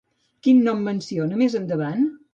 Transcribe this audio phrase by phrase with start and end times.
[0.47, 2.07] Quin nom menciona més endavant?